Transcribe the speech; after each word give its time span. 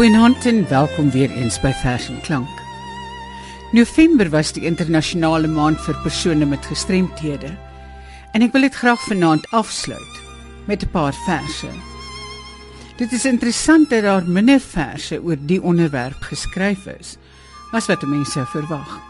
Goeienaand 0.00 0.46
en 0.46 0.62
welkom 0.68 1.10
weer 1.12 1.30
eens 1.30 1.58
by 1.60 1.74
Vers 1.76 2.06
en 2.08 2.20
Klank. 2.24 2.60
November 3.76 4.30
was 4.32 4.54
die 4.56 4.62
internasionale 4.64 5.48
maand 5.52 5.76
vir 5.84 5.98
persone 6.00 6.48
met 6.48 6.64
gestremthede. 6.64 7.50
En 8.32 8.40
ek 8.40 8.54
wil 8.56 8.64
dit 8.64 8.78
graag 8.80 9.04
vanaand 9.10 9.44
afsluit 9.52 10.22
met 10.64 10.86
'n 10.86 10.90
paar 10.96 11.12
verse. 11.26 11.68
Dit 12.96 13.12
is 13.12 13.28
interessant 13.28 13.90
dat 13.90 14.02
daar 14.08 14.24
minder 14.24 14.60
verse 14.60 15.20
oor 15.20 15.36
die 15.36 15.60
onderwerp 15.62 16.24
geskryf 16.32 16.86
is 16.86 17.18
as 17.72 17.86
wat 17.86 18.02
mense 18.02 18.46
verwag. 18.56 19.00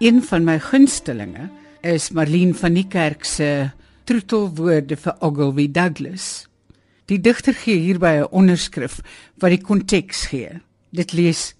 Een 0.00 0.24
van 0.24 0.44
my 0.44 0.58
gunstelinge 0.58 1.50
is 1.82 2.10
Marlene 2.10 2.54
van 2.54 2.72
die 2.72 2.88
Kerk 2.88 3.24
se 3.24 3.70
Troetelwoorde 4.04 4.96
vir 4.96 5.16
Ogilvy 5.20 5.70
Douglas. 5.70 6.47
Die 7.08 7.20
digter 7.24 7.56
gee 7.56 7.80
hierby 7.80 8.20
'n 8.20 8.28
onderskrif 8.30 9.00
wat 9.40 9.50
die 9.50 9.62
konteks 9.64 10.26
gee. 10.28 10.60
Dit 10.92 11.12
lees: 11.12 11.54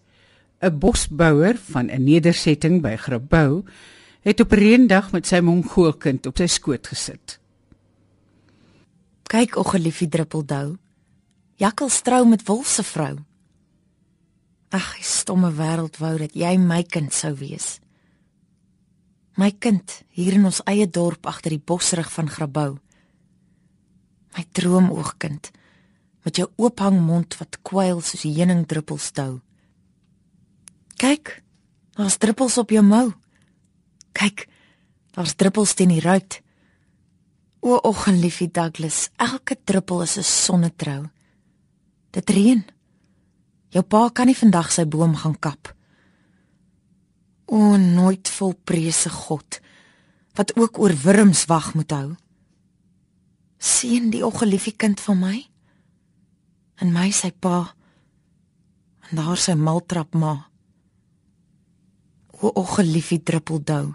'n 0.61 0.79
Bosbouer 0.79 1.57
van 1.57 1.89
'n 1.91 2.05
nedersetting 2.05 2.83
by 2.83 2.97
Grabouw 2.97 3.65
het 4.21 4.41
op 4.41 4.53
'n 4.53 4.59
reendag 4.59 5.13
met 5.13 5.27
sy 5.27 5.41
mongoolkind 5.41 6.27
op 6.27 6.37
sy 6.37 6.47
skoot 6.47 6.87
gesit. 6.87 7.41
Kyk, 9.23 9.57
o 9.57 9.63
geliefde 9.63 10.09
druppeldou. 10.09 10.77
Jakkel 11.57 11.89
strou 11.89 12.29
met 12.29 12.47
wolf 12.47 12.67
se 12.67 12.83
vrou. 12.83 13.19
Ag, 14.69 14.95
die 14.95 15.05
stomme 15.05 15.53
wêreld 15.53 15.97
wou 15.97 16.19
dat 16.19 16.35
jy 16.35 16.57
my 16.57 16.83
kind 16.83 17.13
sou 17.13 17.35
wees. 17.35 17.81
My 19.37 19.51
kind 19.59 20.03
hier 20.09 20.33
in 20.33 20.45
ons 20.45 20.61
eie 20.65 20.91
dorp 20.91 21.27
agter 21.27 21.51
die 21.51 21.63
bosrug 21.65 22.13
van 22.13 22.29
Grabouw 22.29 22.79
my 24.37 24.45
droomoogkind 24.53 25.51
met 26.27 26.37
jou 26.37 26.49
oophang 26.61 26.99
mond 27.01 27.37
wat 27.41 27.61
kwyl 27.65 28.03
soos 28.05 28.27
heuningdruppels 28.27 29.11
tou. 29.17 29.39
Kyk, 31.01 31.39
daar's 31.97 32.19
druppels 32.21 32.59
op 32.61 32.75
jou 32.75 32.83
mou. 32.85 33.07
Kyk, 34.19 34.45
daar's 35.17 35.37
druppels 35.39 35.73
teen 35.79 35.95
die 35.95 36.03
ruit. 36.05 36.41
O, 37.65 37.79
oggend 37.79 38.21
liefie 38.21 38.51
Douglas, 38.53 39.09
elke 39.17 39.57
druppel 39.65 40.03
is 40.03 40.19
'n 40.19 40.23
sonnetrou. 40.23 41.09
Dit 42.11 42.31
reën. 42.31 42.65
Jou 43.71 43.83
pa 43.83 44.11
kan 44.11 44.27
nie 44.27 44.37
vandag 44.37 44.73
sy 44.73 44.85
boom 44.85 45.17
gaan 45.17 45.39
kap. 45.39 45.75
O, 47.47 47.77
nooit 47.77 48.29
volprese 48.29 49.11
God 49.11 49.61
wat 50.35 50.57
ook 50.57 50.79
oor 50.79 50.95
wurms 51.03 51.45
wag 51.47 51.75
moet 51.75 51.91
hou 51.91 52.17
seën 53.59 54.11
die 54.11 54.25
ongeliefde 54.27 54.77
kind 54.77 55.01
van 55.01 55.19
my? 55.19 55.39
En 56.79 56.93
my 56.95 57.11
sy 57.15 57.31
pa. 57.35 57.75
En 59.09 59.19
daar 59.19 59.39
sy 59.41 59.55
maltrap 59.59 60.15
ma. 60.15 60.35
O 62.39 62.53
ongeliefde 62.55 63.23
druppeldou 63.23 63.95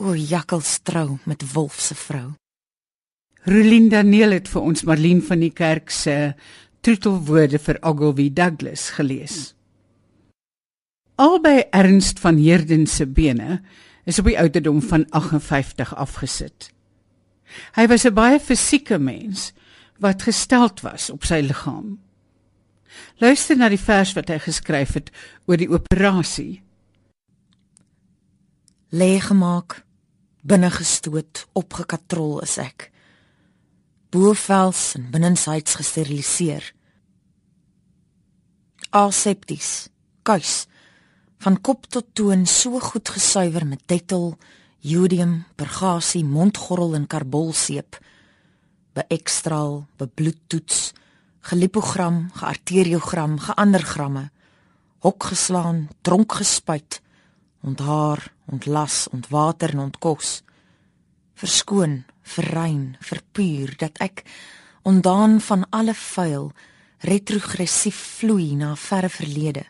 o 0.00 0.14
jakkelstrou 0.16 1.18
met 1.24 1.44
wolf 1.52 1.80
se 1.80 1.94
vrou. 1.94 2.32
Rulien 3.44 3.88
Daniel 3.88 4.32
het 4.32 4.48
vir 4.48 4.62
ons 4.62 4.84
Marlene 4.88 5.24
van 5.24 5.44
die 5.44 5.52
kerk 5.52 5.92
se 5.92 6.34
troetelwoorde 6.84 7.60
vir 7.60 7.80
Ogilvy 7.84 8.30
Douglas 8.32 8.88
gelees. 8.96 9.54
Albei 11.20 11.66
Ernst 11.76 12.20
van 12.20 12.40
Heerden 12.40 12.86
se 12.88 13.06
bene 13.06 13.60
is 14.08 14.18
op 14.18 14.28
die 14.28 14.38
ouderdom 14.40 14.80
van 14.82 15.04
58 15.12 15.92
afgesit 15.96 16.70
Hy 17.76 17.86
was 17.86 18.04
'n 18.06 18.14
baie 18.14 18.40
fisieke 18.40 18.98
mens 18.98 19.52
wat 19.98 20.22
gesteld 20.22 20.80
was 20.80 21.10
op 21.10 21.24
sy 21.24 21.40
liggaam. 21.40 21.98
Luister 23.18 23.56
na 23.56 23.68
die 23.68 23.80
vers 23.80 24.12
wat 24.12 24.28
hy 24.28 24.38
geskryf 24.38 24.94
het 24.94 25.10
oor 25.46 25.56
die 25.56 25.70
operasie. 25.70 26.62
Leeggemaak, 28.90 29.84
binne 30.42 30.70
gestoot, 30.70 31.46
opgekatrol 31.52 32.40
is 32.42 32.56
ek. 32.58 32.90
Boevels 34.10 34.94
en 34.94 35.10
binnensyds 35.10 35.74
gesteriliseer. 35.74 36.72
Asepties, 38.90 39.88
kuis 40.22 40.66
van 41.40 41.56
kop 41.64 41.86
tot 41.88 42.08
toon 42.12 42.46
so 42.46 42.80
goed 42.80 43.08
gesuiwer 43.08 43.64
met 43.66 43.80
detol 43.88 44.34
jodium, 44.80 45.44
pergasie, 45.56 46.24
mondgorrel 46.24 46.94
en 46.98 47.06
karbolseep, 47.06 47.98
be 48.96 49.04
ekstraal, 49.08 49.84
be 49.96 50.06
bloedtoets, 50.08 50.92
gelipogram, 51.50 52.28
gearteriogram, 52.36 53.38
geander 53.38 53.84
gramme, 53.84 54.28
hok 55.04 55.30
geslaan, 55.32 55.88
dronk 56.02 56.32
gespuit, 56.40 57.00
onthaar, 57.64 58.32
ontlas, 58.50 59.06
ontwater 59.12 59.72
en 59.72 59.86
ontkos. 59.88 60.40
Verskoon, 61.40 62.02
verrein, 62.22 62.96
verpuur 63.00 63.76
dat 63.80 64.00
ek 64.04 64.24
ondaan 64.82 65.40
van 65.40 65.66
alle 65.70 65.94
vuil 65.94 66.50
retrogressief 67.00 67.96
vloei 68.20 68.54
na 68.56 68.74
verre 68.76 69.08
verlede 69.08 69.64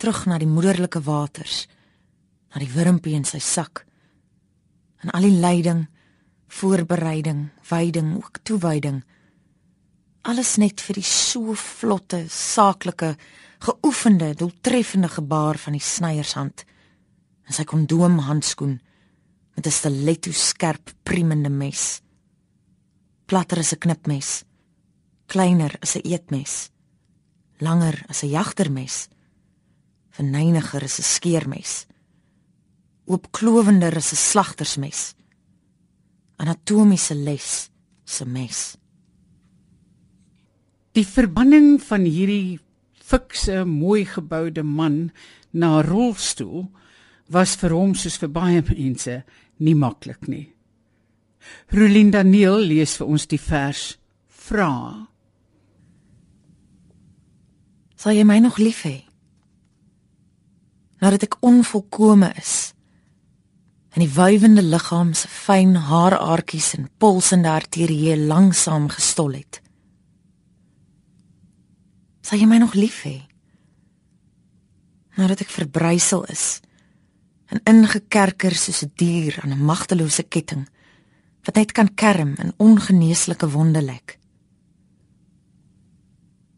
terug 0.00 0.24
na 0.28 0.38
die 0.40 0.48
moederlike 0.48 1.00
waters 1.04 1.66
na 2.52 2.60
die 2.62 2.70
wurmpie 2.72 3.14
in 3.16 3.26
sy 3.28 3.40
sak 3.44 3.84
en 5.00 5.10
al 5.10 5.24
die 5.24 5.38
leiding, 5.40 5.86
voorbereiding, 6.50 7.48
wyding, 7.68 8.16
ook 8.16 8.42
toewyding. 8.42 9.02
Alles 10.28 10.56
net 10.60 10.82
vir 10.84 11.00
die 11.00 11.06
so 11.06 11.54
vlotte, 11.56 12.24
saaklike, 12.28 13.14
geoefende, 13.64 14.34
doeltreffende 14.36 15.08
gebaar 15.08 15.58
van 15.60 15.76
die 15.76 15.84
snyershand 15.84 16.64
en 17.48 17.56
sy 17.56 17.64
kondoom 17.68 18.20
handskoen 18.28 18.78
met 19.56 19.66
'n 19.66 19.70
stiletto 19.70 20.32
skerp 20.32 20.92
priemende 21.02 21.50
mes. 21.50 22.00
Platter 23.26 23.58
as 23.58 23.72
'n 23.72 23.78
knipmes, 23.78 24.44
kleiner 25.26 25.76
as 25.80 25.96
'n 25.96 26.04
eetmes, 26.04 26.70
langer 27.58 28.04
as 28.08 28.22
'n 28.22 28.30
jagtermes, 28.30 29.08
verneiniger 30.10 30.82
as 30.82 30.98
'n 30.98 31.02
skeermes 31.02 31.89
oopklowender 33.10 33.96
as 33.96 34.12
'n 34.12 34.20
slagtersmes. 34.30 35.14
Anatomiese 36.36 37.14
les 37.14 37.70
se 38.04 38.24
mes. 38.24 38.76
Die 40.92 41.06
verbanning 41.06 41.82
van 41.82 42.04
hierdie 42.04 42.58
fikse, 43.10 43.64
mooi 43.64 44.04
geboude 44.04 44.62
man 44.62 45.10
na 45.50 45.78
'n 45.78 45.86
rolstoel 45.86 46.70
was 47.28 47.56
vir 47.56 47.70
hom 47.70 47.94
soos 47.94 48.18
vir 48.18 48.28
baie 48.28 48.62
mense 48.62 49.24
nie 49.58 49.74
maklik 49.74 50.28
nie. 50.28 50.52
Rulien 51.68 52.10
Daniel 52.10 52.58
lees 52.58 52.96
vir 52.96 53.06
ons 53.06 53.26
die 53.26 53.38
vers 53.38 53.98
Vra. 54.28 55.06
Sal 57.96 58.16
jy 58.16 58.24
my 58.24 58.38
nog 58.40 58.58
lief 58.58 58.82
hê? 58.84 59.04
Nadat 61.00 61.22
ek 61.22 61.38
onvolkome 61.40 62.32
is, 62.36 62.74
en 63.90 64.04
die 64.04 64.12
wywende 64.14 64.62
liggaam 64.62 65.14
se 65.14 65.28
fyn 65.28 65.74
haaraartjies 65.74 66.74
en 66.78 66.90
pulsende 67.02 67.50
arterieë 67.50 68.16
langsam 68.30 68.88
gestol 68.92 69.34
het. 69.34 69.60
Sal 72.22 72.38
jy 72.38 72.46
my 72.46 72.60
nog 72.62 72.76
lief 72.78 73.02
hê? 73.02 73.16
Nadat 75.18 75.42
ek 75.42 75.50
verbrysel 75.50 76.22
is 76.30 76.60
en 77.50 77.58
ingekerker 77.66 78.54
soos 78.54 78.84
'n 78.84 78.92
dier 78.94 79.34
aan 79.42 79.52
'n 79.52 79.64
magtelose 79.64 80.22
ketting 80.22 80.68
wat 81.44 81.54
net 81.54 81.72
kan 81.72 81.94
kerm 81.94 82.34
in 82.38 82.54
ongeneeslike 82.56 83.50
wonde 83.50 83.82
lek. 83.82 84.18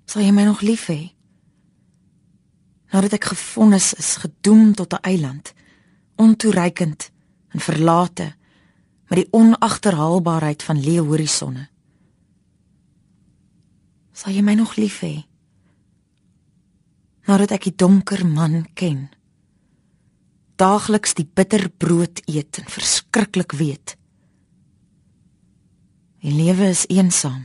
Sal 0.04 0.22
jy 0.22 0.32
my 0.32 0.44
nog 0.44 0.60
lief 0.60 0.86
hê? 0.86 1.12
Nadat 2.92 3.12
ek 3.12 3.24
gefonnis 3.24 3.94
is 3.94 4.16
gedoem 4.16 4.74
tot 4.74 4.92
'n 4.92 5.02
eiland, 5.02 5.54
ontoereikend 6.16 7.10
en 7.52 7.60
verlate 7.60 8.32
met 9.10 9.22
die 9.22 9.28
onagterhaalbaarheid 9.36 10.62
van 10.64 10.80
leë 10.80 11.04
horisonne. 11.04 11.66
Sal 14.12 14.32
jy 14.36 14.44
my 14.44 14.54
nog 14.56 14.76
lief 14.80 15.00
hê? 15.04 15.14
Nadat 17.28 17.56
ek 17.58 17.68
die 17.68 17.76
donker 17.76 18.24
man 18.26 18.62
ken, 18.78 19.10
daagliks 20.60 21.16
die 21.18 21.26
bitter 21.26 21.68
brood 21.70 22.22
eet 22.30 22.60
en 22.62 22.68
verskriklik 22.70 23.54
weet. 23.58 23.96
Die 26.22 26.34
lewe 26.34 26.70
is 26.70 26.84
eensaam. 26.88 27.44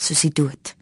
Soos 0.00 0.22
die 0.24 0.32
dood. 0.32 0.74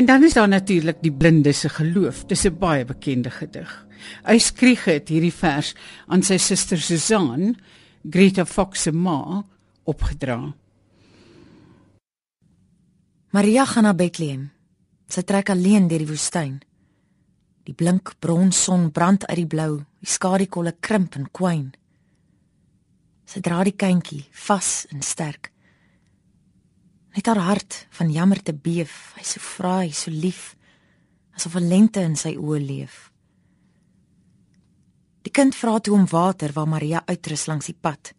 En 0.00 0.06
dan 0.06 0.22
is 0.24 0.32
daar 0.32 0.48
natuurlik 0.48 0.96
die 1.00 1.12
blinde 1.12 1.52
se 1.52 1.68
geloof. 1.68 2.24
Dis 2.24 2.44
'n 2.44 2.58
baie 2.58 2.84
bekende 2.84 3.30
gedig. 3.30 3.86
Eys 4.22 4.52
Krieg 4.52 4.84
het 4.84 5.08
hierdie 5.08 5.32
vers 5.32 5.74
aan 6.06 6.22
sy 6.22 6.36
suster 6.36 6.78
Susan, 6.78 7.56
Greta 8.10 8.46
Fox 8.46 8.82
se 8.82 8.92
ma, 8.92 9.44
opgedra. 9.84 10.54
Maria 13.30 13.64
gaan 13.64 13.82
na 13.82 13.94
Bethlehem. 13.94 14.50
Sy 15.06 15.22
trek 15.22 15.50
alleen 15.50 15.88
deur 15.88 15.98
die 15.98 16.08
woestyn. 16.08 16.60
Die 17.62 17.74
blink 17.74 18.14
bronson 18.18 18.90
brand 18.90 19.26
uit 19.26 19.36
die 19.36 19.46
blou, 19.46 19.84
die 19.98 20.10
skadukolle 20.10 20.76
krimp 20.80 21.14
en 21.14 21.30
kwyn. 21.30 21.72
Sy 23.24 23.40
dra 23.40 23.64
die 23.64 23.76
kindjie 23.76 24.24
vas 24.30 24.86
en 24.88 25.02
sterk. 25.02 25.52
Net 27.10 27.26
haar 27.26 27.42
hart 27.42 27.86
van 27.90 28.10
jammer 28.10 28.42
te 28.42 28.54
beef. 28.54 29.12
Hy 29.18 29.24
so 29.26 29.42
vraai, 29.42 29.90
so 29.92 30.10
lief, 30.10 30.54
asof 31.34 31.56
'n 31.56 31.68
lente 31.68 32.00
in 32.00 32.16
sy 32.16 32.36
oë 32.36 32.60
leef. 32.66 33.10
Die 35.22 35.32
kind 35.32 35.54
vra 35.54 35.78
toe 35.80 35.94
om 35.94 36.06
water 36.06 36.52
waar 36.52 36.68
Maria 36.68 37.02
uitrus 37.06 37.46
langs 37.46 37.66
die 37.66 37.76
pad. 37.80 38.14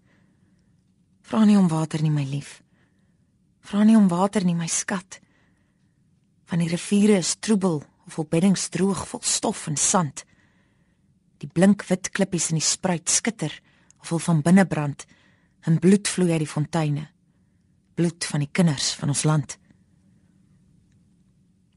Vra 1.21 1.45
nie 1.45 1.57
om 1.57 1.67
water 1.67 2.01
nie, 2.01 2.11
my 2.11 2.23
lief. 2.23 2.61
Vra 3.61 3.83
nie 3.83 3.95
om 3.97 4.07
water 4.07 4.43
nie, 4.45 4.55
my 4.55 4.67
skat. 4.67 5.19
Van 6.45 6.59
die 6.59 6.67
riviere 6.67 7.17
is 7.17 7.35
troebel 7.35 7.83
of 8.05 8.19
op 8.19 8.29
beddings 8.29 8.69
droog 8.69 9.07
vol 9.07 9.21
stof 9.23 9.67
en 9.67 9.77
sand. 9.77 10.25
Die 11.37 11.47
blink 11.47 11.83
wit 11.83 12.09
klippies 12.09 12.49
in 12.49 12.55
die 12.55 12.65
spruit 12.65 13.09
skitter 13.09 13.61
of 14.01 14.09
wil 14.09 14.19
van 14.19 14.41
binne 14.41 14.65
brand 14.65 15.05
en 15.61 15.79
bloed 15.79 16.07
vloei 16.07 16.31
uit 16.31 16.39
die 16.39 16.47
fonteine 16.47 17.10
bloed 18.01 18.25
van 18.25 18.41
die 18.41 18.49
kinders 18.51 18.93
van 18.97 19.13
ons 19.13 19.23
land. 19.29 19.57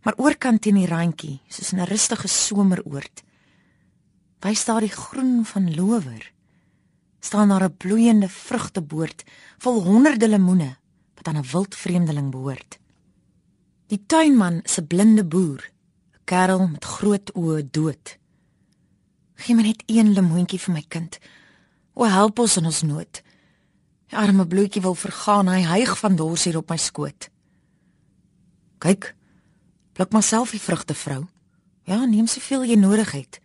Maar 0.05 0.17
oorkant 0.21 0.63
teen 0.65 0.79
die 0.81 0.89
randjie, 0.89 1.41
soos 1.49 1.73
'n 1.73 1.85
rustige 1.89 2.29
someroord, 2.29 3.23
wys 4.41 4.65
daar 4.65 4.81
die 4.81 4.97
groen 5.05 5.45
van 5.45 5.75
lower. 5.75 6.33
staan 7.21 7.49
daar 7.49 7.65
'n 7.65 7.77
bloeiende 7.77 8.29
vrugteboord 8.29 9.25
vol 9.59 9.83
honderde 9.83 10.29
lemoene 10.29 10.77
wat 11.15 11.27
aan 11.29 11.37
'n 11.37 11.51
wild 11.53 11.75
vreemdeling 11.75 12.31
behoort. 12.31 12.79
Die 13.87 14.03
tuinman 14.07 14.61
se 14.65 14.83
blinde 14.83 15.25
boer, 15.25 15.71
'n 16.13 16.25
kerel 16.25 16.69
met 16.69 16.85
groot 16.85 17.33
oë 17.33 17.71
dood. 17.71 18.19
Gee 19.35 19.55
my 19.55 19.63
net 19.63 19.83
een 19.87 20.13
lemoentjie 20.13 20.61
vir 20.61 20.75
my 20.75 20.85
kind. 20.89 21.19
O 21.95 22.05
help 22.05 22.39
ons 22.39 22.57
in 22.57 22.65
ons 22.65 22.83
nood. 22.83 23.23
Die 24.15 24.21
arme 24.23 24.45
bloetjie 24.47 24.79
wil 24.79 24.95
vergaan, 24.95 25.49
hy 25.51 25.65
hyg 25.67 25.97
van 25.99 26.15
dors 26.15 26.45
hier 26.47 26.61
op 26.61 26.69
my 26.71 26.77
skoot. 26.79 27.27
Kyk. 28.79 29.09
Pluk 29.91 30.13
maar 30.15 30.23
self 30.23 30.53
die 30.55 30.61
vrugte, 30.63 30.95
vrou. 30.95 31.25
Ja, 31.91 31.97
neem 32.07 32.29
soveel 32.31 32.63
jy 32.69 32.77
nodig 32.79 33.11
het. 33.11 33.41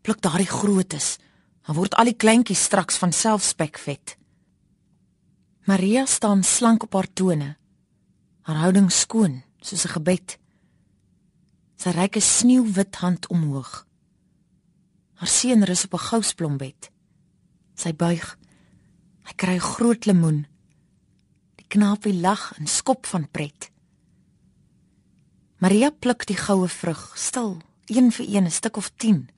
Pluk 0.00 0.22
daardie 0.24 0.48
grootes. 0.48 1.18
Dan 1.68 1.76
word 1.76 1.98
al 2.00 2.08
die 2.08 2.16
kleintjies 2.16 2.62
straks 2.64 2.96
van 2.96 3.12
self 3.12 3.44
spekvet. 3.44 4.14
Maria 5.68 6.06
staan 6.08 6.46
slank 6.48 6.88
op 6.88 6.96
haar 6.96 7.10
tone. 7.12 7.50
Haar 8.48 8.62
houding 8.64 8.88
skoon, 8.88 9.42
soos 9.60 9.84
'n 9.84 9.96
gebed. 10.00 10.38
Sy 11.76 11.90
reik 11.90 12.16
'n 12.16 12.24
sneeuwwit 12.24 12.96
hand 13.04 13.28
omhoog. 13.28 13.84
Haar 15.20 15.28
seun 15.28 15.64
rus 15.64 15.84
op 15.84 15.92
'n 15.92 16.06
gousblombed. 16.08 16.90
Sy 17.74 17.92
buig 17.92 18.38
Hy 19.24 19.34
kry 19.40 19.58
groot 19.58 20.06
lemoen. 20.06 20.44
Die 21.56 21.68
knaapie 21.72 22.14
lag 22.14 22.52
en 22.58 22.68
skop 22.68 23.06
van 23.06 23.28
pret. 23.30 23.70
Maria 25.64 25.88
pluk 25.90 26.26
die 26.28 26.36
goue 26.36 26.68
vrug, 26.68 27.00
stil, 27.16 27.56
een 27.88 28.10
vir 28.12 28.26
een, 28.28 28.44
'n 28.44 28.50
stuk 28.50 28.76
of 28.76 28.90
10. 28.96 29.30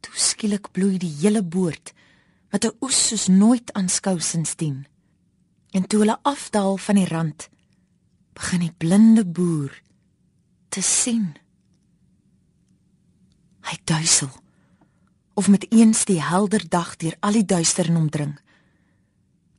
Toe 0.00 0.14
skielik 0.14 0.70
bloei 0.72 0.98
die 0.98 1.14
hele 1.20 1.42
boord 1.42 1.94
met 2.52 2.64
'n 2.64 2.76
oes 2.80 3.08
soos 3.08 3.26
nooit 3.28 3.72
aanskou 3.72 4.20
sinsdien. 4.20 4.86
En 5.70 5.86
toe 5.86 5.98
hulle 6.00 6.18
afdaal 6.22 6.76
van 6.76 6.94
die 6.94 7.08
rand, 7.08 7.48
begin 8.32 8.60
die 8.60 8.72
blinde 8.72 9.24
boer 9.26 9.82
te 10.68 10.82
sien. 10.82 11.36
Hy 13.60 13.76
duisel 13.84 14.30
of 15.38 15.48
met 15.48 15.66
eens 15.70 16.04
die 16.04 16.18
helder 16.22 16.64
dag 16.68 16.96
deur 16.98 17.14
al 17.20 17.36
die 17.38 17.46
duister 17.46 17.86
in 17.86 17.94
hom 18.00 18.08
dring. 18.10 18.34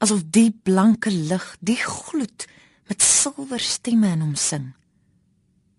Asof 0.04 0.26
die 0.28 0.52
blanke 0.52 1.12
lig, 1.12 1.46
die 1.64 1.80
gloed 1.80 2.48
met 2.92 3.06
silwer 3.06 3.64
stemme 3.64 4.12
in 4.12 4.26
hom 4.26 4.36
sing. 4.36 4.74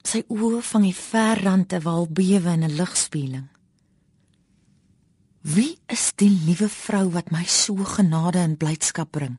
Sy 0.01 0.23
oë 0.33 0.63
vang 0.71 0.87
die 0.89 0.97
ver 0.97 1.45
rande 1.45 1.83
waar 1.85 2.09
bewe 2.09 2.57
in 2.57 2.65
'n 2.65 2.77
ligspieeling. 2.81 3.49
Wie 5.43 5.77
is 5.89 6.13
die 6.17 6.33
liewe 6.47 6.69
vrou 6.69 7.11
wat 7.13 7.31
my 7.31 7.45
so 7.45 7.77
genade 7.77 8.39
en 8.39 8.57
blydskap 8.57 9.11
bring? 9.11 9.39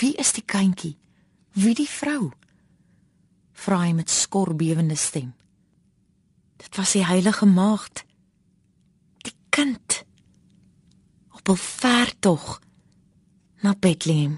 Wie 0.00 0.14
is 0.14 0.32
die 0.32 0.46
kindjie? 0.46 0.96
Wie 1.52 1.74
die 1.74 1.88
vrou? 1.88 2.30
Vra 3.52 3.78
hy 3.82 3.92
met 3.92 4.10
skor 4.10 4.54
bewende 4.54 4.96
stem. 4.96 5.34
Dit 6.56 6.76
was 6.76 6.92
die 6.92 7.06
heilige 7.06 7.46
maagd 7.46 8.07
kind 9.58 10.04
op 11.36 11.48
'n 11.48 11.56
vaartog 11.56 12.60
na 13.62 13.74
Bethlehem. 13.80 14.34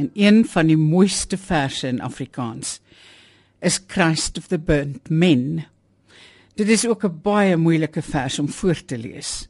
En 0.00 0.10
een 0.14 0.44
van 0.48 0.66
die 0.66 0.78
mooiste 0.80 1.36
verse 1.38 1.86
in 1.86 2.00
Afrikaans 2.00 2.78
is 3.60 3.80
Christ 3.86 4.38
of 4.38 4.46
the 4.46 4.58
Burnt 4.58 5.10
Men. 5.10 5.66
Dit 6.56 6.68
is 6.68 6.86
ook 6.86 7.04
'n 7.04 7.20
baie 7.22 7.56
moeilike 7.56 8.02
vers 8.02 8.38
om 8.38 8.48
voor 8.48 8.84
te 8.84 8.98
lees. 8.98 9.48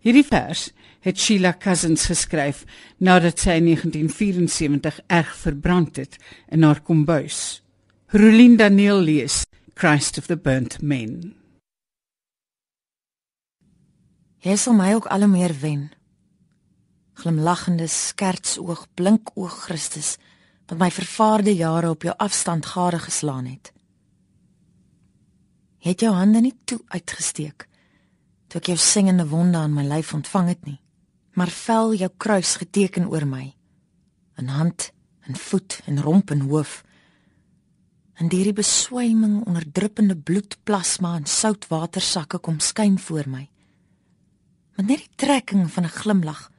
Hierdie 0.00 0.24
vers 0.24 0.70
het 1.00 1.18
Sheila 1.18 1.56
Cousins 1.58 2.06
geskryf 2.06 2.64
nadat 2.96 3.38
sy 3.38 3.50
in 3.50 3.64
1974 3.64 5.00
erg 5.06 5.36
verbrand 5.36 5.96
het 5.96 6.16
in 6.48 6.62
haar 6.62 6.80
kombuis. 6.80 7.62
Rolien 8.06 8.56
Daniel 8.56 9.00
lees 9.00 9.42
Christ 9.74 10.18
of 10.18 10.26
the 10.26 10.36
Burnt 10.36 10.82
Men. 10.82 11.34
Jy 14.38 14.56
sal 14.56 14.74
my 14.74 14.94
ook 14.94 15.06
al 15.06 15.28
meer 15.28 15.54
wen. 15.60 15.90
Glimlaggende 17.22 17.86
skertsoog, 17.86 18.88
blinkoog 18.98 19.60
Christus 19.68 20.16
wat 20.66 20.80
my 20.80 20.88
vervaarde 20.90 21.52
jare 21.54 21.92
op 21.92 22.02
jou 22.02 22.14
afstand 22.18 22.66
gade 22.66 22.98
geslaan 22.98 23.46
het. 23.46 23.72
Het 25.82 26.00
jou 26.02 26.14
hande 26.14 26.40
nie 26.40 26.54
toe 26.64 26.80
uitgesteek 26.90 27.68
toe 28.50 28.60
ek 28.60 28.72
jou 28.72 28.76
singende 28.76 29.24
wonde 29.30 29.56
aan 29.56 29.72
my 29.72 29.84
lyf 29.86 30.10
ontvang 30.12 30.50
het 30.50 30.66
nie, 30.68 30.80
maar 31.38 31.48
vel 31.48 31.94
jou 31.96 32.10
kruis 32.20 32.56
geteken 32.60 33.06
oor 33.08 33.24
my. 33.24 33.46
In 34.36 34.50
hand, 34.52 34.90
in 35.24 35.38
voet 35.38 35.78
en 35.88 36.02
romp 36.04 36.30
en 36.34 36.44
hoof. 36.50 36.82
En 38.20 38.28
hierdie 38.28 38.52
beswyming 38.52 39.38
onder 39.46 39.64
druppende 39.64 40.18
bloedplasma 40.18 41.14
en 41.16 41.24
soutwatersakke 41.24 42.42
kom 42.44 42.60
skyn 42.60 42.98
voor 42.98 43.30
my. 43.30 43.46
Met 44.76 44.90
net 44.90 45.06
die 45.06 45.16
trekking 45.24 45.70
van 45.70 45.88
'n 45.88 45.96
glimlag 45.96 46.51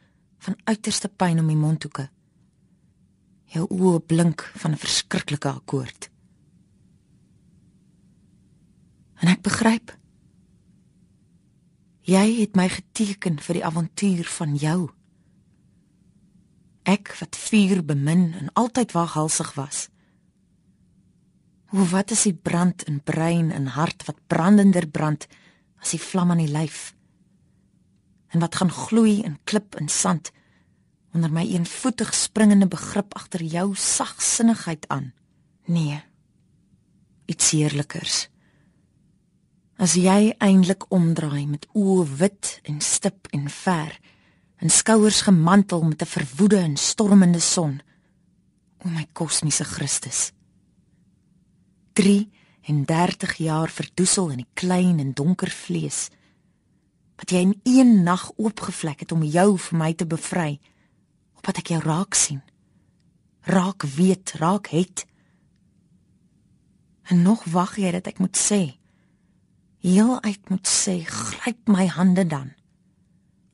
van 0.44 0.58
uiterste 0.64 1.08
pyn 1.08 1.40
om 1.40 1.48
die 1.48 1.60
mondhoeke. 1.60 2.10
Jou 3.54 3.68
oë 3.70 4.00
blink 4.10 4.44
van 4.60 4.72
'n 4.72 4.82
verskriklike 4.82 5.50
akkoord. 5.50 6.10
En 9.22 9.28
ek 9.28 9.42
begryp. 9.42 9.98
Jy 12.02 12.40
het 12.42 12.56
my 12.56 12.68
geteken 12.70 13.40
vir 13.40 13.54
die 13.54 13.66
avontuur 13.66 14.26
van 14.26 14.56
jou. 14.56 14.90
Ek 16.84 17.16
wat 17.20 17.36
vuur 17.36 17.86
bemin 17.86 18.34
en 18.34 18.50
altyd 18.54 18.92
waghalsig 18.92 19.54
was. 19.56 19.88
Hoe 21.66 21.88
wat 21.88 22.12
is 22.12 22.24
die 22.24 22.36
brand 22.36 22.84
in 22.84 23.00
brein 23.02 23.52
en 23.52 23.66
hart 23.66 24.04
wat 24.06 24.20
brandender 24.28 24.88
brand 24.88 25.28
as 25.80 25.96
die 25.96 26.02
vlam 26.02 26.32
aan 26.32 26.44
die 26.44 26.52
lyf? 26.52 26.94
En 28.34 28.42
wat 28.42 28.56
gaan 28.56 28.72
gloei 28.72 29.22
in 29.22 29.38
klip 29.44 29.76
en 29.76 29.88
sand. 29.88 30.32
Onder 31.14 31.32
my 31.32 31.46
eenvoetig 31.46 32.14
springende 32.14 32.68
begrip 32.68 33.14
agter 33.14 33.44
jou 33.44 33.76
sagsinnigheid 33.76 34.88
aan? 34.88 35.14
Nee. 35.66 36.02
Iets 37.26 37.52
heerlikers. 37.54 38.30
As 39.78 39.94
jy 39.94 40.34
eintlik 40.42 40.88
omdraai 40.90 41.46
met 41.46 41.68
oë 41.78 42.06
wit 42.18 42.60
en 42.64 42.82
stip 42.82 43.30
en 43.30 43.46
ver 43.50 43.94
en 44.64 44.70
skouers 44.70 45.22
gemantel 45.28 45.84
met 45.84 46.02
'n 46.02 46.14
verwoede 46.16 46.58
en 46.58 46.78
stormende 46.78 47.40
son. 47.40 47.82
O 48.86 48.90
my 48.90 49.06
kosmiese 49.14 49.64
Christus. 49.64 50.32
3 51.94 52.32
en 52.62 52.86
30 52.86 53.38
jaar 53.38 53.70
verdoesel 53.70 54.30
in 54.30 54.38
die 54.38 54.52
klein 54.54 55.00
en 55.00 55.14
donker 55.14 55.50
vlees 55.50 56.10
wat 57.20 57.32
jy 57.32 57.44
in 57.46 57.56
een 57.64 58.04
nag 58.04 58.32
oopgevlek 58.36 59.06
het 59.06 59.12
om 59.12 59.24
jou 59.24 59.58
vir 59.58 59.78
my 59.78 59.94
te 59.94 60.06
bevry 60.06 60.60
opdat 61.38 61.64
ek 61.64 61.74
jou 61.76 61.82
raak 61.84 62.18
sien 62.18 62.42
raak 63.46 63.84
weet 63.98 64.36
raak 64.40 64.72
het 64.74 65.06
en 67.12 67.22
nog 67.22 67.44
wag 67.52 67.78
jy 67.78 67.92
dat 67.92 68.08
ek 68.08 68.24
moet 68.24 68.40
sê 68.40 68.64
heel 69.84 70.16
uit 70.24 70.50
moet 70.50 70.68
sê, 70.68 71.04
gryp 71.04 71.68
my 71.68 71.88
hande 71.92 72.24
dan. 72.24 72.54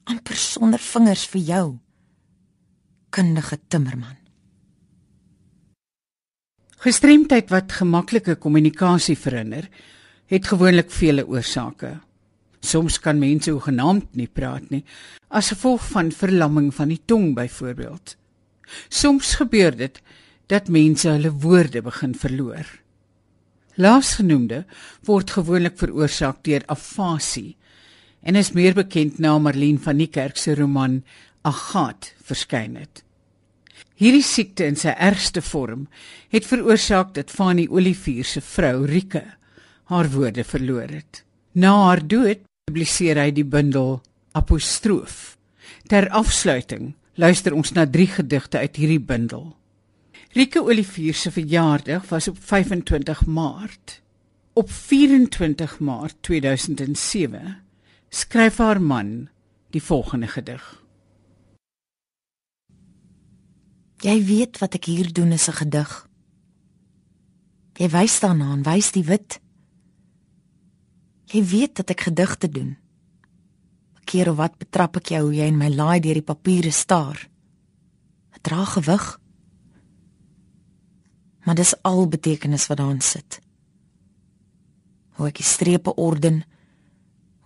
amper 0.10 0.38
sonder 0.38 0.82
vingers 0.82 1.28
vir 1.30 1.42
jou. 1.46 1.66
Kundige 3.14 3.60
timmerman. 3.70 4.18
Gestremdheid 6.80 7.50
wat 7.52 7.76
gemaklike 7.76 8.38
kommunikasie 8.40 9.18
verhinder, 9.20 9.68
het 10.30 10.48
gewoonlik 10.48 10.92
vele 10.94 11.26
oorsake. 11.28 11.98
Soms 12.60 13.00
kan 13.00 13.20
mense 13.20 13.52
hoegenaamd 13.52 14.16
nie 14.20 14.28
praat 14.28 14.70
nie 14.70 14.84
as 15.30 15.52
gevolg 15.54 15.84
van 15.94 16.12
verlamming 16.12 16.72
van 16.74 16.90
die 16.90 17.02
tong 17.06 17.36
byvoorbeeld. 17.38 18.16
Soms 18.90 19.36
gebeur 19.40 19.76
dit 19.78 20.02
dat 20.50 20.70
mense 20.74 21.10
hulle 21.10 21.32
woorde 21.44 21.82
begin 21.86 22.16
verloor. 22.18 22.66
Laasgenoemde 23.80 24.64
word 25.08 25.32
gewoonlik 25.38 25.78
veroorsaak 25.80 26.42
deur 26.44 26.66
afasie 26.68 27.56
en 28.22 28.36
is 28.36 28.52
meer 28.58 28.76
bekend 28.76 29.20
na 29.24 29.38
Marlene 29.40 29.80
van 29.80 30.02
die 30.02 30.10
Kerk 30.12 30.38
se 30.38 30.56
roman 30.58 31.04
Agat 31.48 32.12
verskyn 32.26 32.76
het. 32.76 33.04
Hierdie 34.00 34.26
siekte 34.26 34.68
in 34.68 34.76
sy 34.80 34.92
ergste 34.96 35.42
vorm 35.44 35.88
het 36.34 36.48
veroorsaak 36.48 37.14
dat 37.16 37.32
Fanny 37.32 37.68
Olivier 37.72 38.28
se 38.28 38.42
vrou 38.44 38.86
Rieke 38.88 39.24
haar 39.90 40.10
woorde 40.12 40.44
verloor 40.44 40.92
het. 40.92 41.24
Na 41.54 41.72
haar 41.88 42.04
dood 42.08 42.44
publiseer 42.70 43.18
hy 43.18 43.32
die 43.34 43.48
bundel 43.48 43.98
Apostroof. 44.38 45.38
Ter 45.90 46.10
afsluiting 46.14 46.94
luister 47.20 47.56
ons 47.58 47.74
na 47.74 47.88
drie 47.90 48.08
gedigte 48.08 48.62
uit 48.62 48.78
hierdie 48.78 49.02
bundel. 49.02 49.56
Rieke 50.38 50.62
Olivier 50.62 51.18
se 51.18 51.32
verjaardag 51.34 52.06
was 52.12 52.30
op 52.30 52.38
25 52.38 53.26
Maart. 53.26 53.98
Op 54.54 54.70
24 54.70 55.80
Maart 55.80 56.18
2007 56.28 57.58
skryf 58.10 58.62
haar 58.62 58.82
man 58.82 59.30
die 59.74 59.82
volgende 59.82 60.30
gedig. 60.30 60.64
Jy 64.00 64.16
weet 64.26 64.62
wat 64.62 64.78
ek 64.78 64.86
hier 64.86 65.10
doen 65.14 65.34
is 65.36 65.50
'n 65.50 65.58
gedig. 65.66 66.08
Jy 67.78 67.90
wys 67.90 68.20
daarna 68.20 68.54
en 68.54 68.64
wys 68.64 68.92
die 68.92 69.04
wit. 69.04 69.40
Jy 71.30 71.44
weet 71.46 71.76
dat 71.76 71.90
ek 71.94 72.08
gedigte 72.10 72.50
doen. 72.50 72.78
Keer 74.10 74.32
of 74.32 74.40
wat 74.40 74.58
betrap 74.58 74.98
ek 74.98 75.14
jou 75.14 75.24
hoe 75.28 75.36
jy 75.36 75.48
in 75.52 75.58
my 75.58 75.70
laai 75.70 76.00
deur 76.02 76.18
die 76.18 76.26
papiere 76.26 76.72
staar. 76.72 77.28
Dit 78.34 78.44
dra 78.44 78.66
gewig 78.66 79.20
maar 81.50 81.58
dis 81.58 81.74
al 81.82 82.08
betekenis 82.08 82.68
wat 82.70 82.78
daarin 82.78 83.02
sit. 83.02 83.40
Hoe 85.18 85.32
ek 85.32 85.40
die 85.42 85.48
strepe 85.50 85.96
orden, 85.98 86.44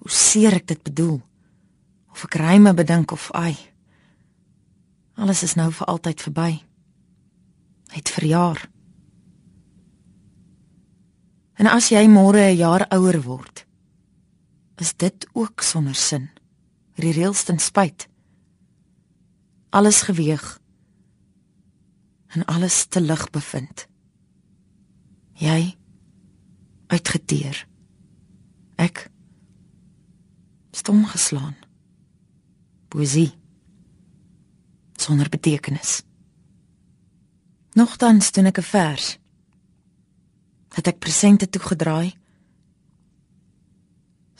hoe 0.04 0.12
seer 0.12 0.58
ek 0.58 0.68
dit 0.74 0.82
bedoel, 0.84 1.22
of 2.12 2.26
ek 2.28 2.36
ryme 2.36 2.74
bedink 2.76 3.14
of 3.16 3.30
ai. 3.32 3.56
Alles 5.16 5.46
is 5.48 5.56
nou 5.56 5.70
vir 5.72 5.88
altyd 5.88 6.20
verby. 6.20 6.50
Het 7.96 8.12
verjaar. 8.12 8.60
En 11.64 11.72
as 11.72 11.88
jy 11.88 12.04
môre 12.12 12.52
'n 12.52 12.58
jaar 12.58 12.88
ouer 12.92 13.22
word, 13.24 13.63
is 14.76 14.96
dit 14.96 15.28
ook 15.34 15.62
sonder 15.62 15.96
sin. 15.96 16.30
Reëlsten 16.96 17.60
spyt. 17.60 18.08
Alles 19.70 20.02
geweeg 20.02 20.62
en 22.28 22.46
alles 22.46 22.86
te 22.86 23.02
lig 23.02 23.30
bevind. 23.30 23.88
Jy 25.34 25.78
uitgeteer. 26.88 27.68
Ek 28.76 29.10
stom 30.72 31.06
geslaan. 31.06 31.56
Poesie 32.88 33.34
sonder 34.98 35.30
betekenis. 35.30 36.02
Nogtans 37.74 38.32
doen 38.32 38.46
ek 38.46 38.58
'n 38.58 38.70
vers. 38.76 39.18
Het 40.74 40.88
ek 40.88 41.00
presente 41.00 41.50
toegedraai 41.50 42.14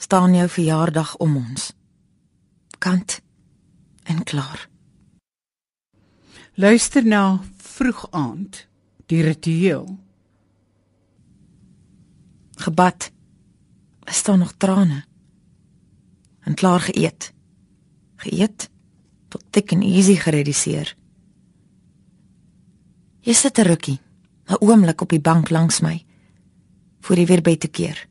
staan 0.04 0.34
jou 0.36 0.48
verjaardag 0.48 1.16
om 1.24 1.36
ons 1.40 1.72
kant 2.78 3.20
en 4.04 4.22
klaar 4.28 4.68
luister 6.54 7.06
na 7.06 7.40
vroeg 7.56 8.06
aand 8.10 8.66
die 9.10 9.22
ritueel 9.22 9.86
gebad. 12.64 13.10
Is 14.04 14.22
daar 14.22 14.38
nog 14.38 14.52
trane? 14.56 15.04
En 16.40 16.54
klaar 16.54 16.80
geëet. 16.80 17.32
Geëet 18.16 18.68
tot 19.28 19.42
dik 19.50 19.72
en 19.72 19.82
easy 19.82 20.14
gereduseer. 20.14 20.94
Jy 23.20 23.32
sit 23.32 23.58
'n 23.58 23.66
rukkie, 23.66 24.00
'n 24.48 24.60
oomblik 24.60 25.00
op 25.00 25.08
die 25.08 25.20
bank 25.20 25.50
langs 25.50 25.80
my 25.80 26.04
voor 27.00 27.16
jy 27.16 27.26
weer 27.26 27.42
by 27.42 27.56
te 27.56 27.68
keer. 27.68 28.08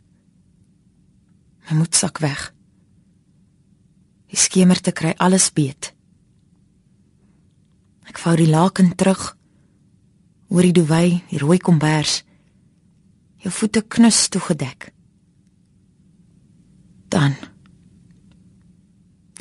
My 1.68 1.78
moed 1.78 1.96
sak 1.96 2.20
weg. 2.24 2.50
Die 4.34 4.40
skemer 4.40 4.82
te 4.82 4.92
kry 4.92 5.14
alles 5.22 5.52
beet. 5.54 5.94
Ek 8.10 8.20
vou 8.20 8.36
die 8.38 8.50
laken 8.50 8.96
terug 8.98 9.32
oor 10.54 10.66
die 10.66 10.76
duvet, 10.76 11.24
die 11.32 11.42
rooi 11.42 11.58
kombers. 11.58 12.22
Jou 13.42 13.52
voete 13.54 13.82
knus 13.82 14.28
toegedek. 14.34 14.92
Dan 17.14 17.36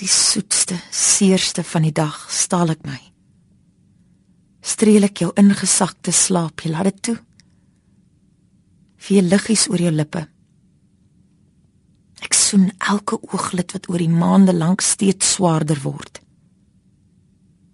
die 0.02 0.10
soetste, 0.10 0.76
seerste 0.90 1.62
van 1.62 1.86
die 1.86 1.94
dag, 1.94 2.24
staal 2.32 2.74
ek 2.74 2.82
my. 2.88 2.98
Streel 4.62 5.06
ek 5.06 5.22
jou 5.22 5.30
ingesakte 5.38 6.14
slaap, 6.14 6.64
jy 6.64 6.72
laat 6.72 6.90
dit 6.90 7.02
toe. 7.10 7.16
Vier 9.02 9.26
liggies 9.26 9.68
oor 9.70 9.82
jou 9.82 9.92
lippe. 9.94 10.24
Ek 12.22 12.34
soen 12.38 12.70
elke 12.78 13.18
ooglid 13.32 13.72
wat 13.74 13.88
oor 13.90 14.02
die 14.02 14.10
maande 14.10 14.54
lank 14.54 14.84
steeds 14.84 15.34
swaarder 15.34 15.80
word. 15.82 16.20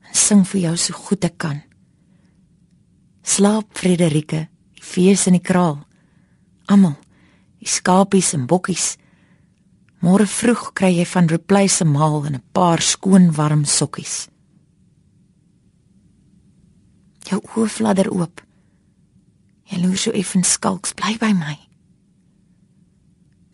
En 0.08 0.14
sing 0.16 0.44
vir 0.48 0.68
jou 0.68 0.76
so 0.76 0.96
goed 1.08 1.26
ek 1.28 1.36
kan. 1.44 1.60
Slaap 3.28 3.76
Frederike, 3.76 4.46
die 4.78 4.84
fees 4.84 5.26
in 5.28 5.36
die 5.36 5.44
kraal. 5.44 5.82
Almal, 6.72 6.96
die 7.60 7.68
skapies 7.68 8.32
en 8.36 8.48
bokkies. 8.48 8.96
Môre 10.00 10.24
vroeg 10.30 10.70
kry 10.78 10.94
jy 10.96 11.06
van 11.12 11.28
Replay 11.28 11.68
se 11.68 11.84
maal 11.84 12.24
en 12.26 12.36
'n 12.36 12.48
paar 12.52 12.80
skoon 12.80 13.32
warm 13.34 13.64
sokkies. 13.64 14.28
Jou 17.28 17.40
oë 17.56 17.68
fladder 17.68 18.08
oop. 18.10 18.40
Jy 19.68 19.82
loer 19.82 19.96
so 19.96 20.10
effens 20.10 20.52
skalks 20.52 20.94
bly 20.94 21.18
by 21.20 21.32
my. 21.32 21.67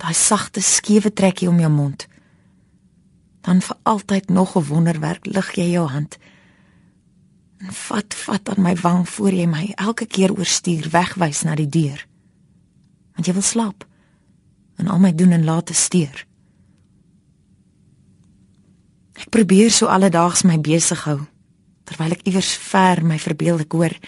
Daai 0.04 0.12
sagte 0.12 0.60
skewe 0.60 1.08
trekkie 1.12 1.48
om 1.48 1.56
jou 1.62 1.70
mond. 1.72 2.04
Dan 3.40 3.62
vir 3.64 3.76
altyd 3.88 4.28
nog 4.28 4.56
'n 4.56 4.68
wonderwerk 4.68 5.26
lig 5.26 5.54
jy 5.56 5.70
jou 5.70 5.88
hand 5.88 6.18
en 7.58 7.72
vat 7.72 8.14
vat 8.14 8.48
aan 8.48 8.62
my 8.62 8.76
wang 8.76 9.08
voor 9.08 9.32
jy 9.32 9.46
my 9.46 9.72
elke 9.74 10.06
keer 10.06 10.32
oorstuur 10.32 10.90
wegwys 10.90 11.42
na 11.42 11.54
die 11.54 11.68
deur. 11.68 12.06
Want 13.14 13.26
jy 13.26 13.32
wil 13.32 13.42
slaap 13.42 13.86
en 14.76 14.88
al 14.88 14.98
my 14.98 15.14
doen 15.14 15.32
en 15.32 15.44
late 15.44 15.74
steur. 15.74 16.26
Ek 19.14 19.30
probeer 19.30 19.70
so 19.70 19.86
alledaags 19.86 20.42
my 20.42 20.60
besig 20.60 21.04
hou 21.04 21.20
terwyl 21.84 22.12
ek 22.12 22.26
iewers 22.26 22.56
ver 22.56 23.04
my 23.04 23.18
verbeel 23.18 23.60
ek 23.60 23.72
hoor 23.72 23.98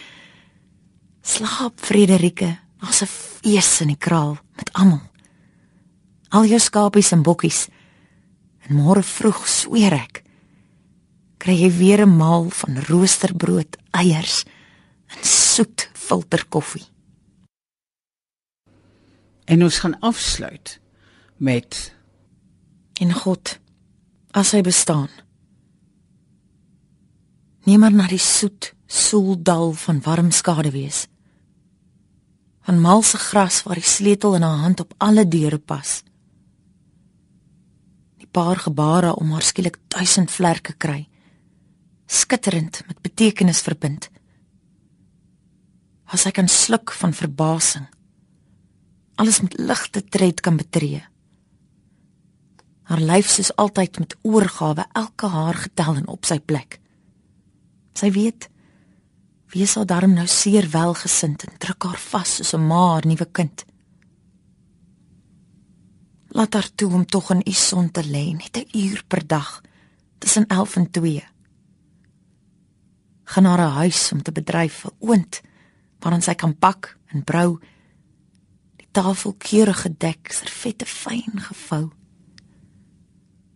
slaap 1.22 1.80
Frederike, 1.80 2.58
daar's 2.80 3.02
'n 3.02 3.06
fees 3.06 3.80
in 3.80 3.88
die 3.88 3.98
kraal 3.98 4.38
met 4.56 4.72
almal. 4.72 5.15
Al 6.28 6.44
jou 6.44 6.58
skapies 6.60 7.12
en 7.12 7.22
bokkies. 7.22 7.66
En 8.66 8.76
môre 8.76 9.02
vroeg 9.02 9.46
sweer 9.48 9.92
ek 9.92 10.26
kry 11.46 11.54
jy 11.62 11.70
weer 11.78 12.00
'n 12.02 12.16
maal 12.16 12.50
van 12.50 12.82
roosterbrood, 12.88 13.76
eiers 13.90 14.44
en 15.06 15.22
soet 15.22 15.90
filterkoffie. 15.92 16.86
En 19.44 19.62
ons 19.62 19.78
gaan 19.78 20.00
afsluit 20.00 20.80
met 21.36 21.94
in 22.98 23.12
God 23.12 23.58
as 24.30 24.50
hy 24.50 24.60
bestaan. 24.60 25.08
Neem 27.64 27.80
maar 27.80 27.92
na 27.92 28.06
die 28.06 28.18
soet 28.18 28.74
soeldal 28.86 29.72
van 29.72 30.00
warm 30.00 30.30
skade 30.30 30.70
wees. 30.70 31.06
Van 32.60 32.80
malse 32.80 33.18
gras 33.18 33.62
waar 33.62 33.74
die 33.74 33.92
sleutel 33.96 34.34
in 34.34 34.42
haar 34.42 34.58
hand 34.58 34.80
op 34.80 34.94
alle 34.98 35.28
deure 35.28 35.58
pas. 35.58 36.02
Paar 38.36 38.58
gebare 38.60 39.14
om 39.16 39.32
haar 39.32 39.46
skielik 39.46 39.78
duisend 39.88 40.30
vlerke 40.30 40.74
kry 40.76 41.06
skitterend 42.06 42.82
met 42.86 43.02
betekenis 43.02 43.60
verbind. 43.66 44.08
As 46.06 46.24
hy 46.26 46.32
kan 46.34 46.48
sluk 46.48 46.92
van 46.94 47.14
verbasing. 47.14 47.86
Alles 49.18 49.40
met 49.42 49.56
ligte 49.58 50.04
tred 50.04 50.40
kan 50.44 50.58
betree. 50.60 51.02
Haar 52.86 53.02
lyf 53.02 53.30
soos 53.32 53.50
altyd 53.58 53.98
met 53.98 54.16
oorgawe 54.22 54.84
elke 54.92 55.30
haar 55.32 55.58
getel 55.64 56.02
en 56.02 56.10
op 56.12 56.28
sy 56.28 56.38
plek. 56.38 56.78
Sy 57.96 58.12
weet 58.14 58.50
wie 59.54 59.66
sal 59.66 59.86
daarom 59.86 60.12
nou 60.14 60.26
seer 60.28 60.66
welgesind 60.70 61.42
en 61.46 61.58
druk 61.62 61.86
haar 61.86 61.98
vas 62.10 62.36
soos 62.36 62.54
'n 62.54 62.66
ma 62.66 62.92
haar 62.92 63.06
nuwe 63.06 63.26
kind. 63.32 63.64
Laat 66.36 66.52
haar 66.52 66.68
toe 66.74 66.92
om 66.92 67.06
tog 67.06 67.30
in 67.32 67.40
u 67.44 67.52
son 67.52 67.90
te 67.90 68.04
lê 68.04 68.26
net 68.36 68.56
'n 68.56 68.68
uur 68.76 69.04
per 69.08 69.26
dag 69.26 69.62
tussen 70.18 70.46
11 70.46 70.76
en 70.76 70.90
2 70.90 71.24
gaan 73.26 73.44
haar 73.44 73.58
huis 73.58 74.12
om 74.12 74.22
te 74.22 74.32
bedryf 74.32 74.84
'n 74.84 74.94
oond 74.98 75.40
waarin 75.98 76.22
sy 76.22 76.34
kan 76.34 76.56
bak 76.58 76.98
en 77.06 77.24
brou. 77.24 77.58
Die 78.76 78.88
tafel 78.90 79.34
keurig 79.38 79.80
gedek, 79.80 80.32
servette 80.32 80.86
fyn 80.86 81.40
gevou. 81.48 81.90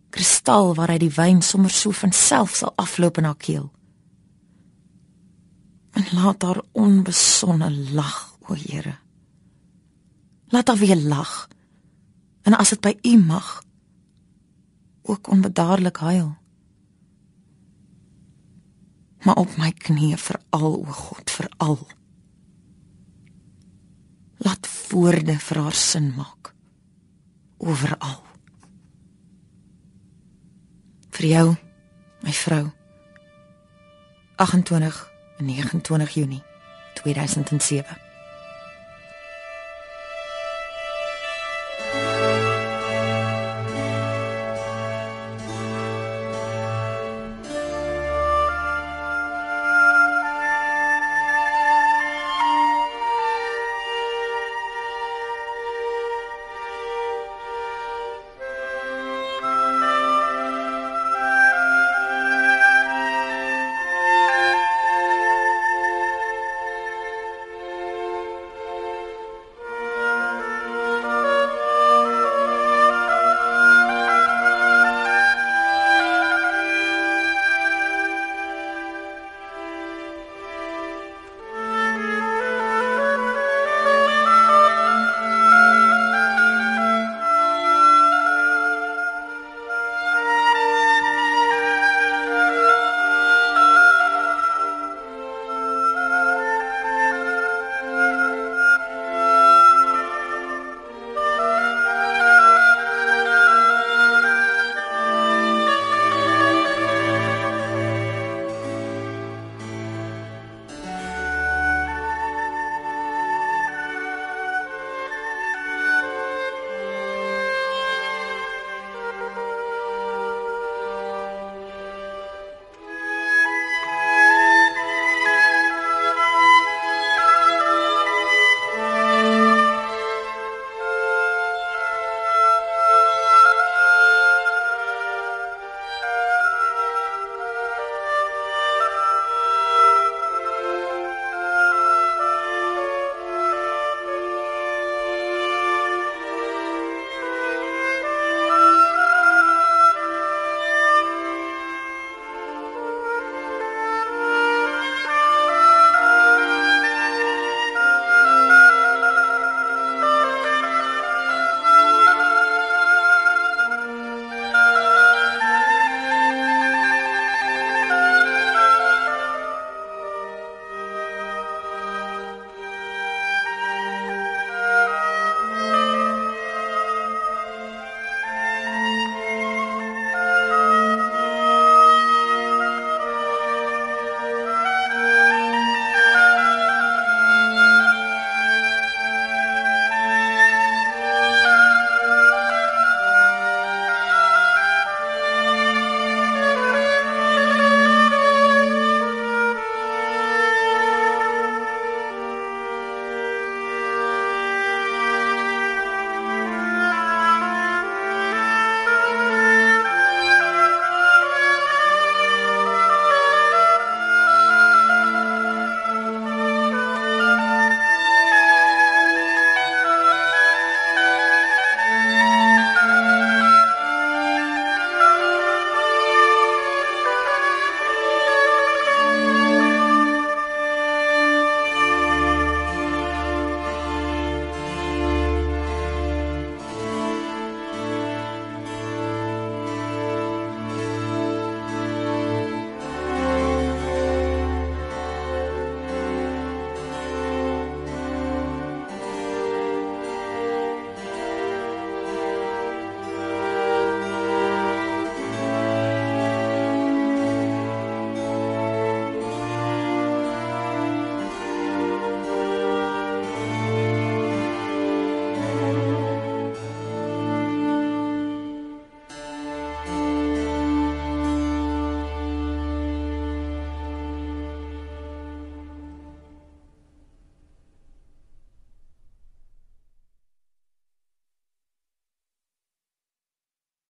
Kristal 0.09 0.75
waar 0.75 0.91
hy 0.91 0.97
die 0.97 1.15
wyn 1.15 1.41
sommer 1.41 1.69
so 1.69 1.91
van 1.91 2.11
self 2.11 2.55
sal 2.55 2.73
afloop 2.75 3.17
in 3.17 3.23
haar 3.23 3.37
keel. 3.37 3.71
En 5.91 6.05
laat 6.11 6.41
haar 6.41 6.61
onbesonne 6.71 7.71
lag, 7.71 8.37
o 8.47 8.53
Here. 8.53 8.95
Laat 10.47 10.67
haar 10.67 10.77
weer 10.77 10.95
lag. 10.95 11.47
En 12.41 12.57
as 12.57 12.69
dit 12.69 12.81
by 12.81 12.97
U 13.01 13.17
mag, 13.17 13.63
ook 15.01 15.27
onbedaarlik 15.27 15.97
huil. 15.97 16.35
Maar 19.21 19.35
op 19.35 19.57
my 19.57 19.71
knieë 19.71 20.17
vir 20.17 20.39
al 20.49 20.73
o 20.81 20.93
God 21.01 21.29
vir 21.29 21.49
al 21.57 21.79
laat 24.41 24.69
woorde 24.89 25.37
vir 25.39 25.61
haar 25.61 25.77
sin 25.77 26.09
maak 26.17 26.53
oral 27.61 28.23
vir 31.17 31.27
jou 31.29 31.47
my 32.25 32.33
vrou 32.33 32.63
28 34.41 35.01
en 35.37 35.45
29 35.45 36.15
Junie 36.17 36.41
2007 37.03 38.10